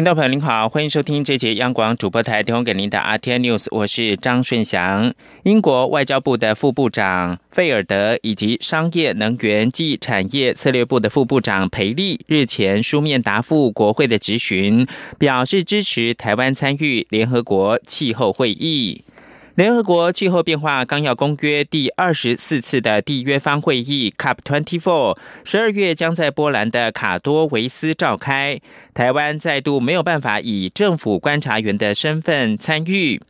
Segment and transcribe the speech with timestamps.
[0.00, 5.12] 听众朋友您好，欢迎收听这节央广主播台提供给您的 RT News，我是张顺祥。
[5.42, 14.86] 英国外交部的副部长费尔德以及商业、能源及产业策略部的副部长裴利日前书面答复国会的质询，
[15.18, 19.02] 表示支持台湾参与联合国气候会议。
[19.60, 28.58] 联合国气候变化纲要公约第二十四次的缔约方会议 （Cup Twenty Four） 十二月将在波兰的卡多维斯召开，
[28.94, 33.20] 台湾再度没有办法以政府观察员的身份参与。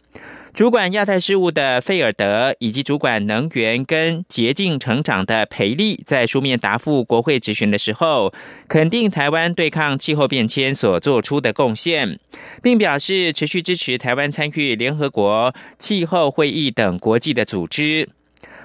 [0.52, 8.34] 主管亚太事务的费尔德以及主管能源跟洁净成长的裴利，在书面答复国会质询的时候，
[8.68, 12.18] 肯定台湾对抗气候变迁所做出的贡献，
[12.62, 18.08] 并表示持续支持台湾参与联合国气候会议等国际的组织。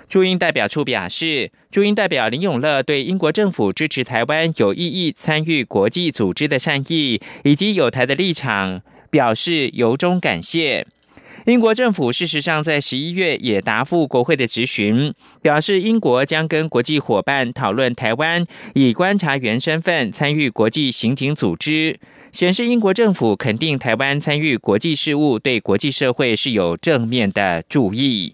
[0.08, 10.86] 驻英代表处表示，驻英代表林永乐对英国政府支持台湾有意义参与国际组织的善意以及有台的立场，表示由衷感谢。
[11.46, 18.44] 英国政府事实上在十一月也答复国会的质询，表示英国将跟国际伙伴讨论台湾
[18.74, 22.00] 以观察员身份参与国际刑警组织，
[22.32, 28.34] 显示英国政府肯定台湾参与国际事务对国际社会是有正面的注意。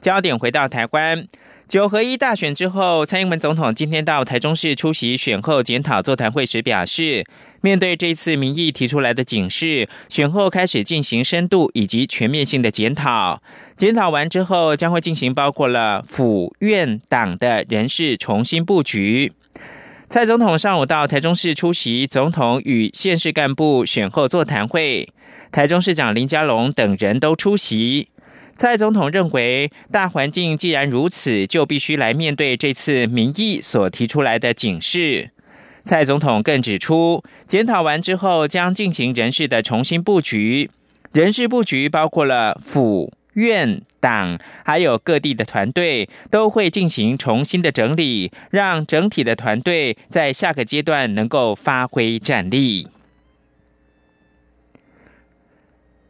[0.00, 1.28] 焦点回到台湾。
[1.68, 7.24] 九合一大选之后，蔡英文总统今天到台中市出席选后检讨座谈会时表示，
[7.62, 13.42] 面对这次民意提出来的警示，选后开始进行深度以及全面性的检讨。
[13.76, 19.32] 检讨完之后，将会进行包括了府院党的人事重新布局。
[20.08, 25.08] 蔡总统上午到台中市出席总统与县市干部选后座谈会，
[25.52, 28.08] 台中市长林佳龙等人都出席。
[28.56, 35.30] 蔡总统认为，大环境既然如此，就必须来面对这次民意所提出来的警示。
[35.84, 40.70] 蔡总统更指出，检讨完之后将进行人事的重新布局，
[41.12, 52.88] 人事布局包括了府院党，还有各地的团队，都会进行重新的整理，让整体的团队在下个阶段能够发挥战力。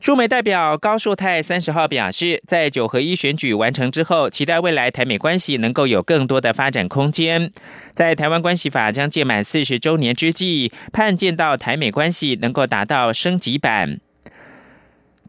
[0.01, 7.53] 驻美代表高树泰三十号表示，在九合一选举完成之后，期待未来台美关系能够有更多的发展空间。
[7.93, 14.01] 在台湾关系法将届满四十周年之际，盼见到台美关系能够达到升级版。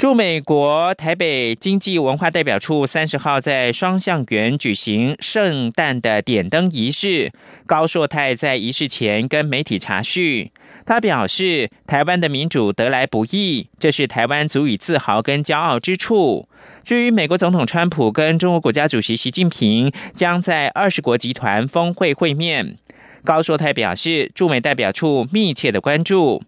[0.01, 7.31] 驻美国台北经济文化代表处三十号在双向园举行圣诞的点灯仪式，
[7.67, 10.51] 高硕泰在仪式前跟媒体查叙。
[10.87, 16.49] 他表示，台湾的民主得来不易，这是台湾足以自豪跟骄傲之处。
[16.83, 22.75] 至于美国总统川普跟中国国家主席习近平将在二十国集团峰会会面，
[23.23, 26.41] 高硕泰表示，驻美代表处密切的关注。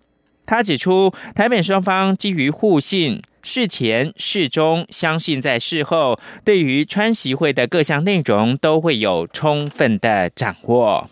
[0.47, 11.09] 他指出，台美双方基于互信，事前、事中，相信在事后，对于川习会的各项内容都会有充分的掌握。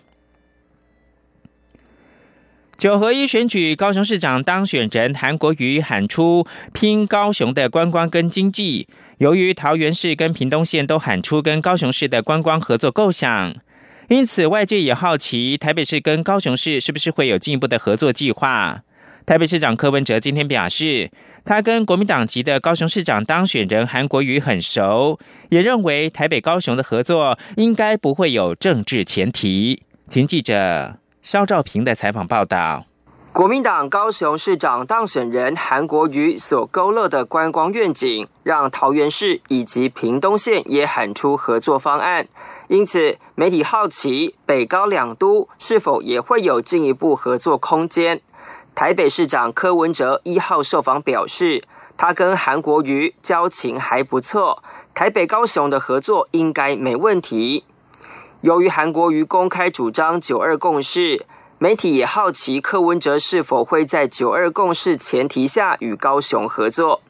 [2.77, 8.87] 九合一选举，高雄市长当选人韩国瑜喊出拼高雄的观光跟经济。
[9.19, 13.53] 由于桃园市跟屏东县都喊出跟高雄市的观光合作构想，
[14.07, 18.81] 因此外界也好奇台北市跟高雄市是不是会有进一步的合作计划。
[19.27, 21.11] 台北市长柯文哲今天表示，
[21.43, 25.19] 他跟国民党籍的高雄市长当选人韩国瑜很熟，
[25.49, 29.83] 也认为台北高雄的合作应该不会有政治前提。
[30.07, 30.97] 请记者。
[31.21, 32.83] 肖兆平的采访报道：
[33.31, 42.27] 国民党高雄市长当选人韩国瑜所勾勒的观光愿景，让桃园市以及屏东县也喊出合作方案。
[42.69, 48.21] 因此，媒体好奇北高两都是否也会有进一步合作空间。
[48.73, 51.63] 台北市长柯文哲一号受访表示，
[51.97, 54.63] 他跟韩国瑜交情还不错，
[54.93, 57.65] 台北高雄的合作应该没问题。
[58.41, 61.25] 由于韩国瑜公开主张“九二共识”，
[61.59, 67.01] 媒体也好奇柯文哲是否会在“九二共识”前提下与高雄合作。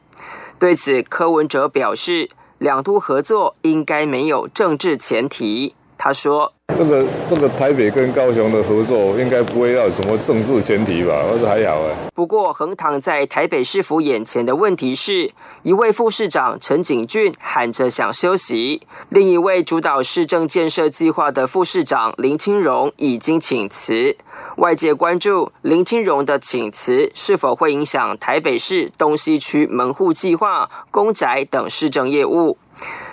[0.58, 2.28] 对此，柯文哲表示，
[2.58, 5.74] 两都合作应该没有政治前提。
[6.02, 6.52] 他说。
[6.74, 11.12] 这个这个台北跟高雄的合作应该不会要什么政治前提吧？
[11.30, 11.94] 我说还好哎。
[12.14, 15.30] 不过横躺在台北市府眼前的问题是，
[15.62, 24.16] 一位副市长陈景俊喊着想休息，另一位主导市政建设计划的副市长林清荣已经请辞。
[24.56, 32.56] 外界关注林清荣的请辞是否会影响台北市东西区门户计划、公宅等市政业务。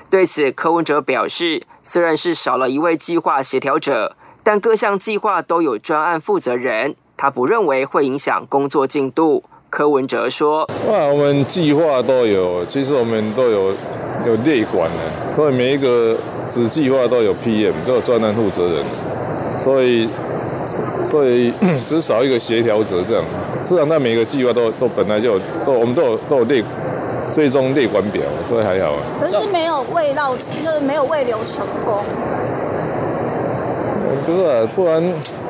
[0.10, 9.44] 对此，柯文哲表示，虽然是少了一位计划协调者，但各项计划都有专案负责人，他不认为会影响工作进度。
[9.70, 13.72] 柯文哲说：“啊，我们计划都有，其实我们都有
[14.26, 16.18] 有列管的，所以每一个
[16.48, 18.84] 子计划都有 PM，都有专案负责人，
[19.64, 20.10] 所以
[21.06, 21.54] 所以
[21.86, 23.24] 只少一个协调者这样。
[23.62, 26.64] 实际上，那每个计划都都本来就有，都我们都有都有列。”
[27.34, 29.00] 最终列管表，所以还好啊。
[29.20, 32.04] 可是没有未到，就是没有未留成功。
[34.26, 35.02] 不是啊，不然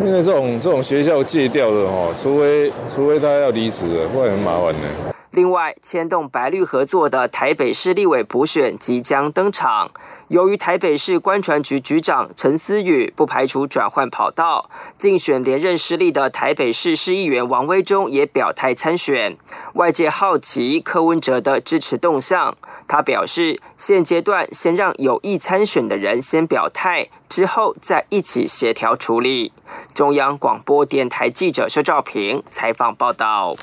[0.01, 5.13] 因为这种这种学校戒掉的哦，除非除非他要离职了，不然很麻烦的。
[5.31, 9.91] 另外，牵动白绿合作的台北市立委补选即将登场。
[10.29, 19.35] 由于台北市官船局局长陈思宇不排除转换跑道，竞选连任失利的台北市市议员王威忠也表态参选。
[19.73, 22.55] 外界好奇柯文哲的支持动向，
[22.87, 29.51] 他表示，现阶段先让有意参选的人先表态，之后再一起协调处理。
[29.95, 33.55] 中央广播电台记者薛兆平采访报道。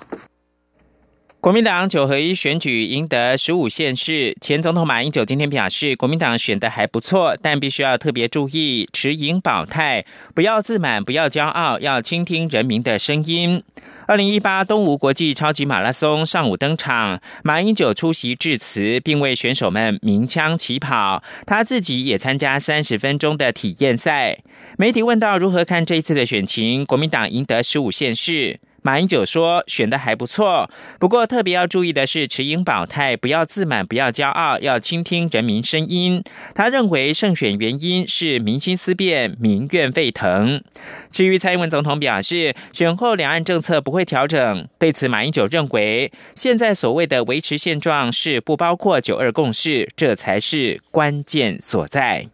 [1.41, 10.05] 国民党九合一选举赢得十五县市，前总统马英九今天表示，国民党选的还不错，但必须要特别注意持盈保泰，
[10.35, 13.63] 不要自满，不要骄傲，要倾听人民的声音。
[14.09, 24.39] 二零一八东吴国际超级马拉松上午登场，马英九出席致辞，并为选手们鸣枪起跑，他自己也参加三十分钟的体验赛。
[24.77, 28.59] 媒体问到如何看这一次的选情，国民党赢得十五县市。
[28.87, 36.23] 马英九说：“选的还不错，不过特别要注意的是持英保泰，不要自满，不要骄傲，要倾听人民声音。”
[36.55, 40.63] 他认为胜选原因是民心思变，民怨沸腾。
[41.11, 44.69] 至于蔡英文总统表示，选后两岸政策不会调整。
[44.79, 52.29] 对此，马英九认为，现在所谓的维持现状是不包括九二共识，这才是关键所在。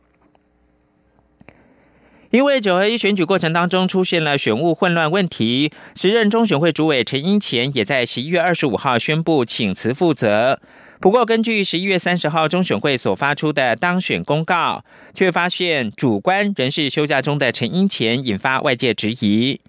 [2.33, 10.59] 因为九合一选举过程当中出现了选务混乱问题，时任中选会主委陈英前也在十一月二十五号宣布请辞负责。
[10.99, 14.83] 不过，根据十一月三十号中选会所发出的当选公告，
[15.13, 19.61] 却发现主观仍是休假中的陈英前，引发外界质疑。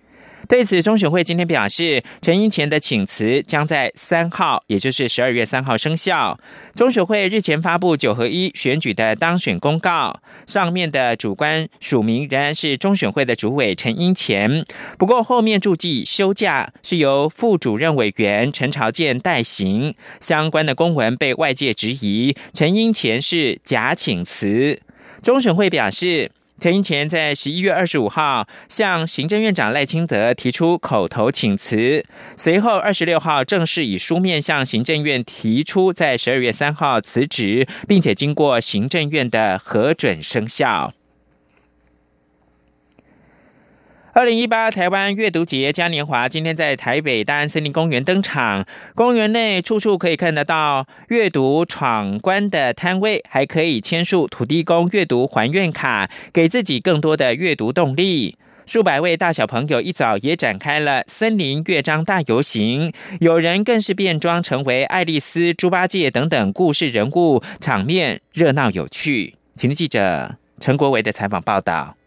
[0.50, 6.38] 对此，中选会今天表示，陈英前的请辞将在三号，也就是十二月三号生效。
[6.75, 14.66] 中选会日前发布九合一选举的当选公告，上面的主观署名仍然是中选会的主委陈英前，
[15.00, 24.81] 不过后面注记休假是由副主任委员陈朝健代行，相关的公文被外界质疑陈英前是假请辞。
[25.22, 26.31] 中选会表示。
[26.63, 32.06] 陈英前在十一月二十五号向行政院长赖清德提出口头请辞，
[32.38, 40.94] 随后二十六号正式以书面向行政院提出，在十二月三号辞职，并且经过行政院的核准生效。
[44.15, 48.63] 二零一八台湾阅读节嘉年华今天在台北大安森林公园登场，
[48.94, 58.38] 公园内处处可以看得到阅读闯关的摊位，还可以签署土地公阅读还愿卡，给自己更多的阅读动力。
[58.68, 69.33] 数百位大小朋友一早也展开了森林乐章大游行，有人更是变装成为爱丽丝、猪八戒等等故事人物，场面热闹有趣。
[69.56, 71.97] 请听记者陈国维的采访报道。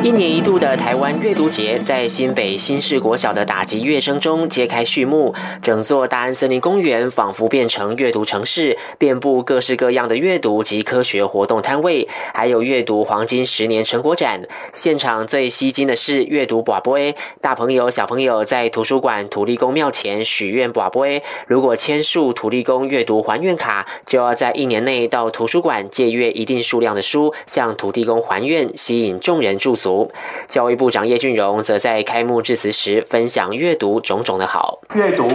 [0.00, 14.40] 一年一度的台湾阅读节在新北新市国小的打击乐声中揭开序幕，整座大安森林公园仿佛变成阅读城市，遍布各式各样的阅读及科学活动摊位，还有阅读黄金十年成果展。
[14.72, 30.10] 现场最吸睛的是阅读寡杯，大朋友小朋友在图书馆土地公庙前许愿寡杯，如果签署土地公阅读还愿卡，就要在一年内到图书馆借阅一定数量的书，向土地公还愿，吸引众人驻足。
[30.46, 34.80] 教育部长叶俊荣则在开幕致辞时分享阅读种种的好。
[34.94, 35.26] 阅读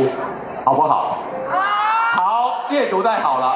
[0.63, 1.19] 好不好？
[2.15, 3.55] 好，阅读太好了，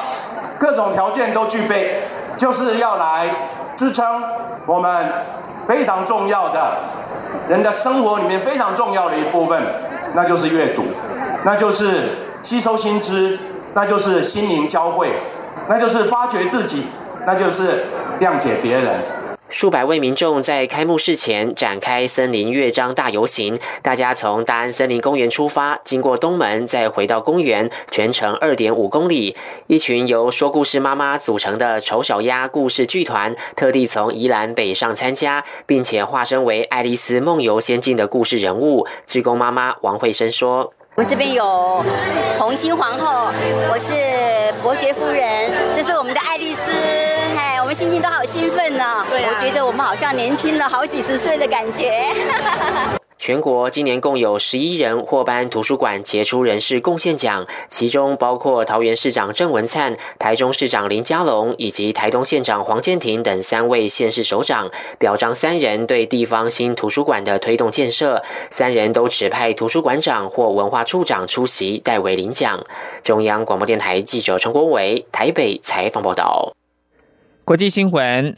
[0.58, 2.02] 各种条件都具备，
[2.36, 3.28] 就是要来
[3.76, 4.22] 支撑
[4.66, 5.06] 我们
[5.68, 6.76] 非常重要的
[7.48, 9.62] 人的生活里面非常重要的一部分，
[10.14, 10.82] 那就是阅读，
[11.44, 11.86] 那就是
[12.42, 13.38] 吸收新知，
[13.74, 15.10] 那就是心灵交汇，
[15.68, 16.86] 那就是发掘自己，
[17.26, 17.84] 那就是
[18.20, 19.17] 谅解别人。
[19.48, 29.34] 数百位民众在开幕式前展开森林乐章大游行，大家从大安森林公园出发，经过东门，再回到公园，全程二点五公里。
[29.66, 38.86] 一群由说故事妈妈组成的丑小鸭故事剧团，特地从宜兰北上参加，并且化身为爱丽丝梦游仙境的故事人物。
[39.06, 41.82] 志工妈妈王慧生说：“我这边有
[42.38, 43.32] 红心皇后，
[43.70, 46.70] 我是伯爵夫人，这是我们的爱丽丝。”
[47.68, 52.02] 我们心情都好兴奋呢，对我觉得我们好像年轻了好几十岁的感觉。
[53.18, 68.22] 全国今年共有十一人获颁图书馆杰出人士贡献奖，其中包括桃园市长郑文灿、台中市长林佳龙以及台东县长黄建庭等三位县市首长，表彰三人对地方新图书馆的推动建设。
[68.50, 72.64] 三人都指派图书馆长或文化处长出席代为领奖。
[73.02, 76.54] 中央广播电台记者陈国伟台北采访报道。
[77.48, 78.36] 国际新闻：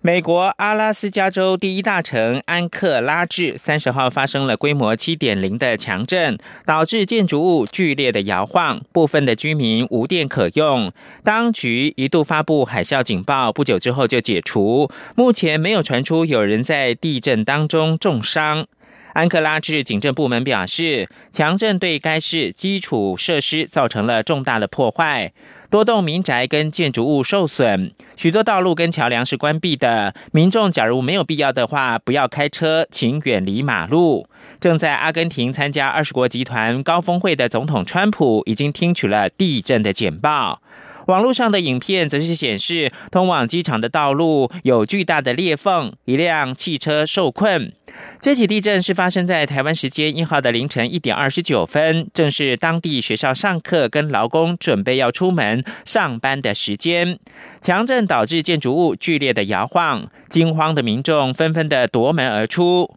[0.00, 10.92] 美国阿拉斯加州第一大城安克拉治三十号发生了规模七点零的强震，导致建筑物剧烈的摇晃，部分的居民无电可用。
[11.24, 14.88] 当局一度发布海啸警报，不久之后就解除。
[15.16, 18.68] 目前没有传出有人在地震当中重伤。
[19.14, 25.32] 安克拉治警政部门表示，强震对该市基础设施造成了重大的破坏，
[25.74, 30.14] 多栋民宅跟建筑物受损，许多道路跟桥梁是关闭的。
[30.30, 34.28] 民众假如没有必要的话，不要开车，请远离马路。
[34.60, 40.62] 正在阿根廷参加二十国集团高峰会的总统川普已经听取了地震的简报。
[41.06, 47.72] 网络上的影片则是显示，通往机场的道路有巨大的裂缝，一辆汽车受困。
[48.18, 57.18] 这起地震是发生在台湾时间一号的凌晨一点二十九分，正是当地学校上课跟劳工准备要出门上班的时间。
[57.60, 62.96] 强震导致建筑物剧烈的摇晃，惊慌的民众纷纷的夺门而出。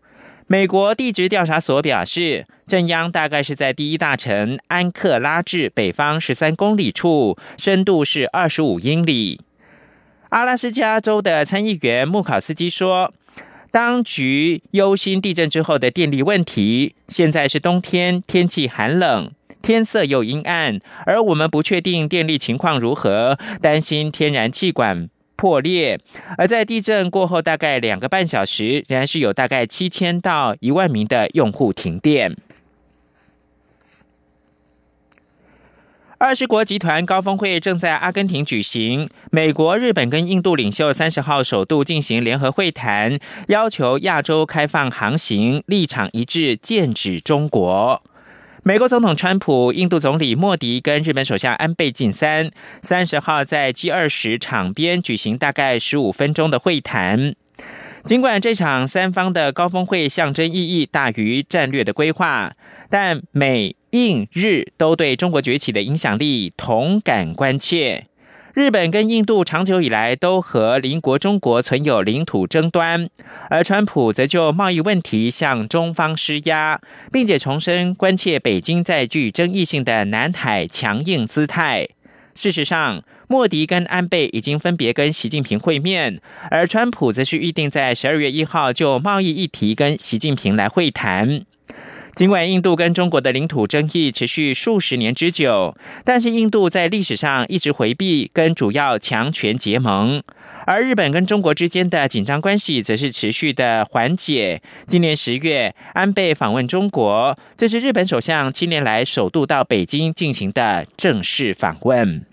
[0.49, 9.41] 美国地质调查所表示，震央大概是在第一大城安克拉治北方十三公里处，深度是二十五英里。
[10.29, 13.13] 阿拉斯加州的参议员穆考斯基说，
[13.71, 16.95] 当局忧心地震之后的电力问题。
[17.09, 19.29] 现在是冬天，天气寒冷，
[19.61, 25.09] 天色又阴暗，而我们不确定电力情况如何，担心天然气管。
[25.37, 25.97] 破裂，
[26.37, 32.35] 而在地震过后大概两个半小时，仍然是有大概七千到一万名的用户停电。
[36.19, 48.01] 二十国集团高峰会正在阿根廷举行，美国、日本跟印度领袖三十号首度进行联合会谈，要求亚洲开放航行，立场一致，剑指中国。
[48.67, 57.33] 美国总统川普、印度总理莫迪跟日本首相安倍晋三三十号在 G 二十场边举行大概十五分钟的会谈。
[58.03, 62.57] 尽管这场三方的高峰会象征意义大于战略的规划，
[62.89, 68.07] 但美、印、日都对中国崛起的影响力同感关切。
[68.57, 73.07] 日本跟印度长久以来都和邻国中国存有领土争端，
[73.51, 81.87] 而川普则就贸易问题向中方施压，并且重申关切北京在具争议性的南海强硬姿态。
[82.33, 91.43] 事实上，莫迪跟安倍已经分别跟习近平会面，而川普则是预定在十二月一号就贸易议题跟习近平来会谈。
[92.17, 100.23] 尽管印度跟中国的领土争议持续数十年之久，但是印度在历史上一直回避跟主要强权结盟，
[100.65, 104.63] 而日本跟中国之间的紧张关系则是持续的缓解。
[104.87, 112.25] 今年十月，安倍访问中国，这是日本首相七年来首度到北京进行的正式访问。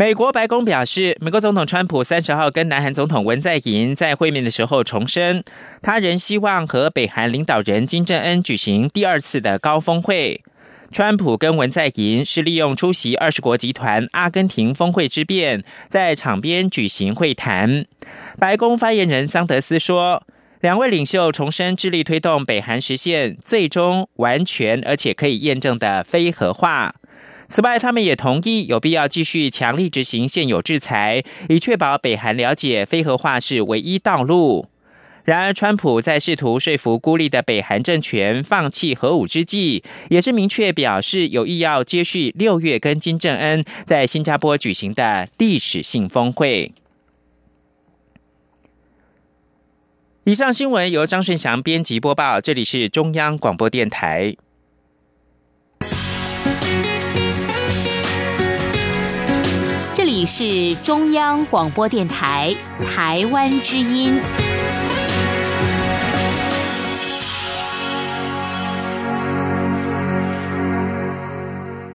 [0.00, 5.44] 美国白宫表示，美国总统川普三十号跟南韩总统文在寅在会面的时候重申，
[5.82, 10.42] 他仍希望和北韩领导人金正恩举行第二次的高峰会。
[10.90, 17.84] 川普跟文在寅是利用出席二十国集团阿根廷峰会之便，在场边举行会谈。
[18.38, 20.22] 白宫发言人桑德斯说，
[20.62, 26.94] 两位领袖重申致力推动北韩实现最终完全而且可以验证的非核化。
[27.50, 34.68] 此外，他们也同意有必要继续强力执行现有制裁，以确保北韩了解非核化是唯一道路。
[35.24, 46.72] 然而，川普在试图说服孤立的北韩政权放弃核武之际，也是明确表示有意要接续六月跟金正恩在新加坡举行的历史性峰会。
[50.22, 54.36] 以上新闻由张顺祥编辑播报，这里是中央广播电台。
[60.20, 62.54] 你是中央广播电台
[62.94, 64.20] 台湾之音。